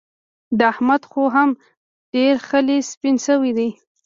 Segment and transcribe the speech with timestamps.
[0.57, 1.49] د احمد خو هم
[2.13, 3.69] ډېر خلي سپين شوي دي.